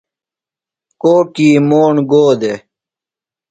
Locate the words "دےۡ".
2.39-2.59